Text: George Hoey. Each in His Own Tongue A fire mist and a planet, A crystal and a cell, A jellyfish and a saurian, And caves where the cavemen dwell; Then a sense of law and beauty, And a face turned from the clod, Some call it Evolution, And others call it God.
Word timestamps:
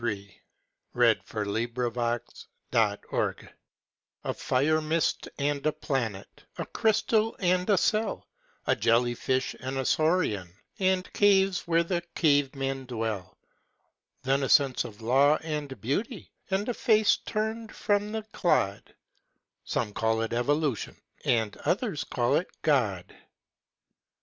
George 0.03 0.15
Hoey. 0.95 1.11
Each 1.11 1.35
in 1.35 1.53
His 1.53 1.95
Own 1.95 2.19
Tongue 2.71 3.35
A 4.23 4.33
fire 4.33 4.81
mist 4.81 5.29
and 5.37 5.63
a 5.67 5.71
planet, 5.71 6.43
A 6.57 6.65
crystal 6.65 7.35
and 7.37 7.69
a 7.69 7.77
cell, 7.77 8.27
A 8.65 8.75
jellyfish 8.75 9.55
and 9.59 9.77
a 9.77 9.85
saurian, 9.85 10.51
And 10.79 11.13
caves 11.13 11.67
where 11.67 11.83
the 11.83 12.01
cavemen 12.15 12.87
dwell; 12.87 13.37
Then 14.23 14.41
a 14.41 14.49
sense 14.49 14.83
of 14.85 15.03
law 15.03 15.37
and 15.43 15.79
beauty, 15.79 16.31
And 16.49 16.67
a 16.67 16.73
face 16.73 17.17
turned 17.17 17.75
from 17.75 18.11
the 18.11 18.23
clod, 18.33 18.95
Some 19.65 19.93
call 19.93 20.21
it 20.21 20.33
Evolution, 20.33 20.97
And 21.25 21.55
others 21.57 22.05
call 22.05 22.37
it 22.37 22.47
God. 22.63 23.15